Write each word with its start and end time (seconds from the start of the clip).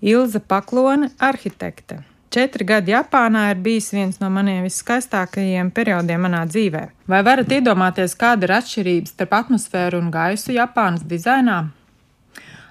Ilza 0.00 0.40
Paklone, 0.40 1.10
arhitekte. 1.18 1.98
Četri 2.30 2.64
gadi 2.64 2.94
Japānā 2.94 3.50
ir 3.50 3.58
bijis 3.60 3.90
viens 3.92 4.20
no 4.22 4.30
maniem 4.32 4.62
viskaistākajiem 4.64 5.72
periodiem 5.76 6.22
manā 6.24 6.44
dzīvē. 6.48 6.84
Vai 7.10 7.18
varat 7.26 7.50
iedomāties, 7.52 8.14
kāda 8.16 8.46
ir 8.46 8.54
atšķirība 8.56 9.10
starp 9.10 9.34
atmosfēru 9.40 10.00
un 10.00 10.08
gaisu 10.14 10.54
Japānas 10.54 11.04
dizainā? 11.10 11.58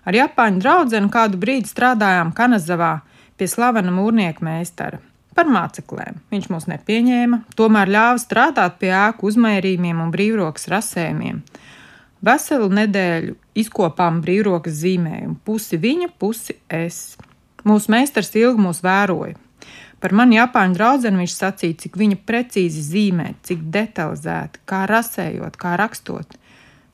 Ar 0.07 0.17
Japāņu 0.17 0.63
draugu 0.63 1.03
kādu 1.13 1.37
brīdi 1.37 1.69
strādājām 1.69 2.33
Kanazavā 2.33 3.01
pie 3.37 3.47
slavena 3.51 3.93
mūrnieka 3.93 4.41
meistara. 4.41 4.97
Par 5.35 5.45
māceklēm 5.45 6.17
viņš 6.31 6.49
mūs 6.49 6.65
nepieņēma, 6.71 7.43
tomēr 7.55 7.93
ļāva 7.93 8.17
strādāt 8.17 8.79
pie 8.81 8.89
ēku 8.89 9.29
uzmērījumiem 9.29 10.01
un 10.01 10.09
brīvrokas 10.15 10.65
rasējumiem. 10.71 11.43
Veselu 12.25 12.67
nedēļu 12.75 13.35
izkopām 13.59 14.19
brīvrokas 14.23 14.81
zīmējumu, 14.81 15.37
pusi 15.45 15.79
viņa, 15.79 16.09
pusi 16.19 16.57
es. 16.67 17.15
Mūsu 17.67 17.91
meistars 17.91 18.33
ilgi 18.35 18.63
mūs 18.63 18.81
vēroja, 18.83 19.37
Par 19.99 20.13
mani 20.15 20.37
Japāņu 20.37 20.77
draugu 20.77 21.11
viņš 21.11 21.33
sacīja, 21.35 21.77
cik 21.83 21.97
viņa 21.99 22.17
precīzi 22.27 22.83
zīmē, 22.85 23.33
cik 23.43 23.65
detalizēti, 23.73 24.61
kā 24.69 24.85
rasējot, 24.87 25.57
kā 25.59 25.75
rakstot. 25.79 26.37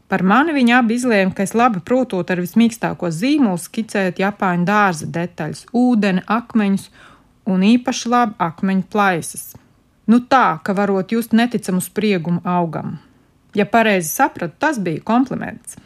Par 0.10 0.24
mani 0.26 0.54
viņa 0.54 0.80
abi 0.82 0.98
izlēma, 0.98 1.34
ka 1.34 1.46
es 1.46 1.54
labi 1.58 1.82
protot 1.86 2.30
ar 2.30 2.42
vismīkstāko 2.42 3.10
zīmolu 3.14 3.62
skicēt 3.62 4.22
Japāņu 4.22 4.66
dārza 4.66 5.10
detaļas, 5.10 5.66
ūdeni, 5.74 6.26
akmeņus 6.26 6.90
un 7.50 7.66
īpaši 7.66 8.10
labi 8.10 8.38
akmeņu 8.42 8.86
plaisas. 8.90 9.54
Nu 10.10 10.22
tā, 10.22 10.58
ka 10.66 10.74
varot 10.78 11.14
just 11.14 11.34
neticamu 11.34 11.82
spriegumu 11.82 12.42
augam. 12.46 12.98
Ja 13.56 13.66
pareizi 13.66 14.10
sapratu, 14.12 14.56
tas 14.60 14.80
bija 14.84 15.04
kompliments. 15.04 15.78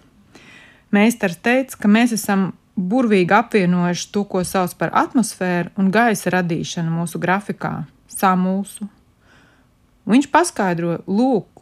Meistars 0.92 1.38
teica, 1.46 1.78
ka 1.84 1.92
mēs 1.92 2.16
esam 2.16 2.50
burvīgi 2.80 3.36
apvienojuši 3.36 4.10
to, 4.14 4.24
ko 4.26 4.42
sauc 4.48 4.74
par 4.80 4.94
atmosfēru 4.98 5.76
un 5.78 5.92
gaisa 5.94 6.34
radīšanu 6.34 6.94
mūsu 6.96 7.22
grafikā, 7.22 7.84
samulsu. 8.10 8.88
Viņš 10.10 10.30
paskaidro, 10.34 10.98
lūk, 11.06 11.60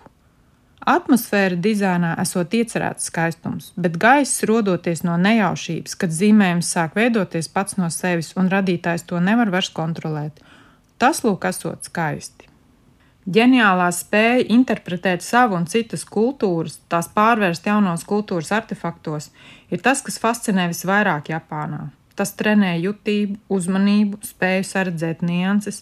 atmosfēra 0.87 1.57
dizainā 1.59 2.13
esot 2.21 2.53
iecerēts 2.55 3.09
skaistums, 3.11 3.71
bet 3.75 3.97
gaiss 3.99 4.45
rodoties 4.47 5.03
no 5.03 5.17
nejaušības, 5.19 5.97
kad 5.99 6.13
zīmējums 6.15 6.71
sāk 6.71 6.95
veidoties 6.95 7.51
pats 7.51 7.75
no 7.81 7.89
sevis 7.91 8.31
un 8.39 8.51
radītājs 8.53 9.03
to 9.09 9.19
nevar 9.19 9.51
vairs 9.51 9.73
kontrolēt. 9.75 10.39
Tas 10.97 11.25
lūk, 11.25 11.49
esot 11.49 11.89
skaisti. 11.89 12.46
Ģeniālā 13.27 13.89
spēja 13.91 14.45
interpretēt 14.55 15.23
savu 15.25 15.57
un 15.57 15.65
citas 15.67 16.05
kultūras, 16.07 16.77
tās 16.87 17.09
pārvērst 17.11 17.65
jaunos 17.67 18.05
kultūras 18.07 18.53
artefaktos, 18.55 19.33
ir 19.67 19.81
tas, 19.83 19.99
kas 19.99 20.15
fascinē 20.23 20.69
visvairāk 20.71 21.33
Japānā. 21.33 21.89
Tas 22.15 22.31
trenē 22.39 22.77
jutību, 22.79 23.35
uzmanību, 23.51 24.21
spēju 24.23 24.63
saredzēt 24.69 25.25
nianses, 25.27 25.81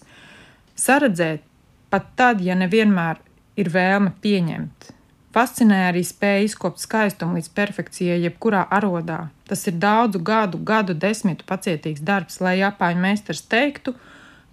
saredzēt 0.73 1.45
pat 1.93 2.09
tad, 2.17 2.41
ja 2.41 2.57
nevienmēr 2.57 3.21
ir 3.61 3.69
vēlme 3.69 4.15
pieņemt. 4.25 4.89
Fascinē 5.35 5.83
arī 5.91 6.01
spēja 6.07 6.47
izkopt 6.47 6.81
skaistumu 6.81 7.37
līdz 7.37 7.51
perfekcijai, 7.53 8.17
jebkurā 8.23 8.63
arodā. 8.73 9.27
Tas 9.45 9.67
ir 9.69 9.77
daudzu 9.77 10.23
gadu, 10.25 10.57
gadu 10.65 10.97
desmitu 10.97 11.45
pacietīgs 11.45 12.01
darbs, 12.01 12.41
lai 12.41 12.57
Japāņu 12.63 13.05
meistars 13.05 13.45
teiktu, 13.53 13.93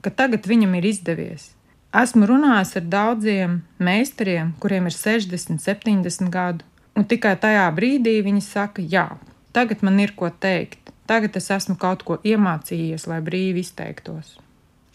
ka 0.04 0.12
tagad 0.12 0.44
viņam 0.50 0.76
ir 0.76 0.92
izdevies. 0.92 1.52
Esmu 1.92 2.24
runājis 2.24 2.76
ar 2.80 2.84
daudziem 2.88 3.58
meistariem, 3.76 4.54
kuriem 4.62 4.86
ir 4.88 4.94
60, 4.96 5.60
70 5.60 6.30
gadu, 6.32 6.64
un 6.96 7.04
tikai 7.04 7.34
tajā 7.36 7.66
brīdī 7.76 8.14
viņi 8.24 8.40
saka, 8.46 8.80
jā, 8.80 9.10
tagad 9.52 9.84
man 9.84 10.00
ir 10.00 10.14
ko 10.16 10.30
teikt, 10.32 10.88
tagad 11.04 11.36
es 11.36 11.50
esmu 11.52 11.76
kaut 11.76 12.06
ko 12.08 12.16
iemācījies, 12.24 13.04
lai 13.10 13.20
brīvi 13.20 13.60
izteiktos. 13.60 14.38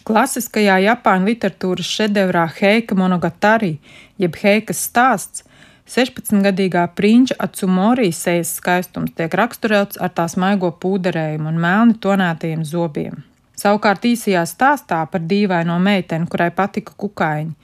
Klasiskajā 0.10 0.80
Japāņu 0.88 1.30
literatūras 1.30 1.94
šedevrā 2.00 2.48
Heika 2.58 2.98
Monogatari, 2.98 3.76
jeb 4.18 4.42
Heikas 4.42 4.82
stāsts, 4.90 5.46
16-gadīgā 5.88 6.88
prinča 6.98 7.38
Atsumori 7.46 8.10
sejas 8.10 8.58
skaistums 8.58 9.14
tiek 9.16 9.38
raksturēts 9.38 10.02
ar 10.02 10.12
tās 10.18 10.34
maigo 10.40 10.74
pūderējumu 10.82 11.54
un 11.54 11.62
melni 11.62 12.02
tonētajiem 12.02 12.66
zobiem. 12.68 13.22
Savukārt 13.58 14.06
īsajā 14.06 14.44
stāstā 14.46 15.00
par 15.10 15.24
dīvaino 15.26 15.80
meiteni, 15.82 16.28
kurai 16.30 16.52
patika 16.54 16.94
kukaiņi, 17.02 17.56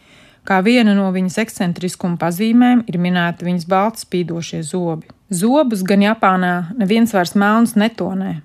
kā 0.47 0.57
viena 0.65 0.95
no 0.97 1.11
viņas 1.13 1.37
ekscentriskuma 1.43 2.17
pazīmēm 2.21 2.81
ir 2.89 2.97
minēta 2.97 3.45
viņas 3.45 3.67
balti 3.69 4.01
spīdošie 4.07 4.63
zobi. 4.65 5.11
Zobus 5.29 5.85
gan 5.85 6.01
Japānā 6.01 6.55
neviens 6.79 7.13
vairs 7.13 7.35
melns 7.37 7.75
netonē, 7.77 8.39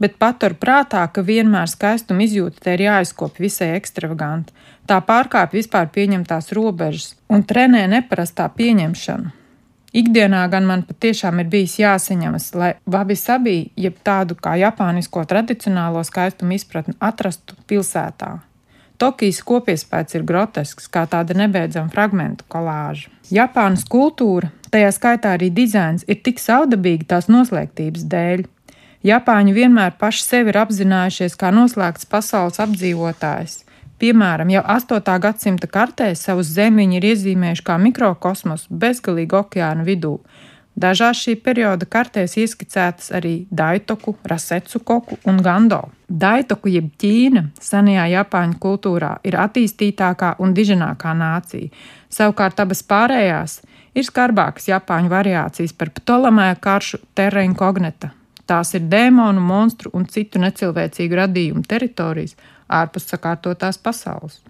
bet 0.00 0.20
patur 0.20 0.54
prātā, 0.60 1.06
ka 1.08 1.24
vienmēr 1.24 1.72
skaistuma 1.72 2.24
izjūta 2.28 2.66
te 2.66 2.76
ir 2.76 2.84
jāizkopja 2.90 3.46
visai 3.48 3.72
ekstravaganti, 3.80 4.52
tā 4.84 5.00
pārkāpj 5.00 5.56
vispār 5.56 5.88
pieņemtās 5.96 6.52
robežas 6.56 7.14
un 7.32 7.44
trenē 7.48 7.86
neparastā 7.96 8.48
pieņemšanu. 8.60 9.39
Ikdienā 9.90 10.44
gan 10.50 10.68
man 10.68 10.84
patiešām 10.86 11.40
ir 11.42 11.48
bijis 11.50 11.74
jāsaņemas, 11.80 12.44
lai 12.54 12.70
vabi 12.86 13.16
sabī, 13.18 13.56
jeb 13.74 13.96
tādu 14.06 14.36
kā 14.38 14.54
japānisko 14.60 15.24
tradicionālo 15.26 16.04
skaistumu 16.06 16.54
izpratni 16.54 16.94
atrastu 17.02 17.58
pilsētā. 17.66 18.36
Tokijas 19.00 19.40
kopiespēks 19.48 20.14
ir 20.18 20.26
grotesks, 20.28 20.86
kā 20.92 21.06
tāda 21.10 21.34
nebeidzama 21.34 21.90
fragmentu 21.90 22.44
kolāža. 22.52 23.08
Japānas 23.32 23.82
kultūra, 23.88 24.52
tajā 24.70 24.92
skaitā 24.94 25.34
arī 25.38 25.48
dizains, 25.56 26.04
ir 26.06 26.20
tik 26.22 26.38
saudabīga 26.38 27.08
tās 27.14 27.30
noslēgtības 27.32 28.04
dēļ. 28.12 28.44
Japāņi 29.10 29.56
vienmēr 29.56 29.96
paši 29.98 30.22
sevi 30.22 30.52
ir 30.52 30.60
apzinājušies 30.60 31.34
kā 31.40 31.50
noslēgts 31.56 32.06
pasaules 32.12 32.60
apdzīvotājs, 32.62 33.62
Piemēram, 34.00 34.48
jau 34.48 34.62
8. 34.64 35.18
gadsimta 35.20 35.68
kartē 35.68 36.06
savus 36.16 36.48
zemi 36.54 36.86
viņi 36.86 36.96
ir 36.96 37.06
iezīmējuši 37.10 37.64
kā 37.66 37.74
mikrokosmosu 37.76 38.72
bezgalīgi 38.82 39.36
okeāna 39.36 39.84
vidū. 39.84 40.14
Dažās 40.80 41.18
šī 41.20 41.34
perioda 41.44 41.84
kartēs 41.84 42.38
ieskicētas 42.40 43.10
arī 43.12 43.32
Daitoku, 43.52 44.14
Rasetsu 44.24 44.80
koku 44.80 45.18
un 45.28 45.42
Gando. 45.44 45.82
Daitoku 46.08 46.70
jeb 46.72 46.86
Ķīna 47.02 47.42
senajā 47.60 48.06
Japāņu 48.14 48.56
kultūrā 48.62 49.10
ir 49.28 49.36
attīstītākā 49.42 50.38
un 50.40 50.54
diženākā 50.56 51.12
nācija, 51.18 51.68
savukārt 52.08 52.62
abas 52.64 52.80
pārējās 52.80 53.58
ir 53.92 54.06
skarbākas 54.06 54.70
Japāņu 54.70 55.12
variācijas 55.12 55.76
par 55.76 55.92
Ptolemēja 55.98 56.56
karšu 56.56 57.02
terra 57.18 57.44
incognita. 57.44 58.14
Tās 58.48 58.72
ir 58.74 58.88
dēmonu, 58.88 59.44
monstru 59.44 59.92
un 59.94 60.08
citu 60.08 60.40
necilvēcīgu 60.40 61.20
radījumu 61.20 61.66
teritorijas, 61.68 62.38
ārpus 62.70 63.08
sakārtotās 63.10 63.78
pasaules. 63.82 64.40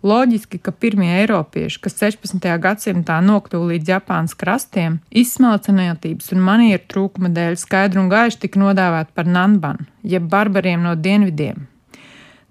Loģiski, 0.00 0.56
ka 0.64 0.72
pirmie 0.72 1.10
eiropieši, 1.18 1.76
kas 1.84 1.98
16. 2.00 2.46
gadsimtā 2.62 3.18
nokļuva 3.20 3.74
līdz 3.74 3.90
Japānas 3.92 4.32
krastiem, 4.38 4.96
izsmalcinātības 5.12 6.32
un 6.32 6.40
manieru 6.46 6.86
trūkuma 6.88 7.28
dēļ 7.36 7.58
skaidri 7.60 8.00
un 8.00 8.08
gaiši 8.08 8.40
tika 8.46 8.62
nodēvēti 8.62 9.12
par 9.12 9.28
nanban, 9.28 9.84
jeb 10.00 10.24
barbariem 10.32 10.86
no 10.88 10.94
dienvidiem. 10.96 11.66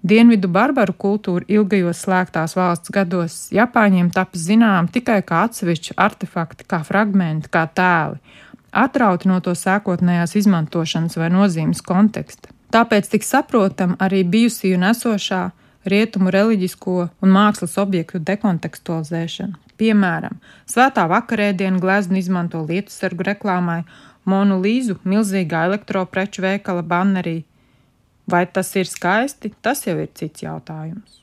Dienvidu 0.00 0.48
barbaru 0.48 0.94
kultūra 0.94 1.44
ilgajos 1.50 2.04
slēgtās 2.06 2.54
valsts 2.56 2.94
gados 2.94 3.40
Japāņiem 3.52 4.12
tapas 4.14 4.46
zinām 4.46 4.86
tikai 4.88 5.18
kā 5.26 5.42
atsevišķi 5.48 5.98
artefakti, 5.98 6.68
kā 6.70 6.80
fragmenti, 6.86 7.50
kā 7.52 7.66
tēli, 7.66 8.22
atrauti 8.70 9.28
no 9.28 9.42
to 9.44 9.58
sākotnējās 9.58 10.38
izmantošanas 10.38 11.18
vai 11.18 11.28
nozīmes 11.34 11.82
konteksta. 11.82 12.54
Tāpēc 12.70 13.08
tik 13.10 13.26
saprotam 13.26 13.96
arī 13.98 14.22
bijusī 14.22 14.74
un 14.76 14.86
esošā 14.90 15.48
rietumu 15.90 16.30
reliģisko 16.30 16.96
un 17.22 17.32
mākslas 17.34 17.74
objektu 17.82 18.20
dekontekstualizēšana. 18.22 19.58
Piemēram, 19.80 20.36
svētā 20.68 21.06
vakarēdienu 21.10 21.80
gleznu 21.82 22.20
izmanto 22.20 22.60
lietu 22.68 22.92
sargu 22.94 23.26
reklāmai, 23.30 23.82
Monu 24.28 24.58
Līzu 24.60 24.98
milzīgā 25.08 25.64
elektropreču 25.70 26.44
veikala 26.44 26.84
bannerī. 26.86 27.40
Vai 28.30 28.44
tas 28.46 28.70
ir 28.76 28.86
skaisti, 28.86 29.50
tas 29.64 29.82
jau 29.86 29.96
ir 29.98 30.12
cits 30.14 30.44
jautājums. 30.44 31.16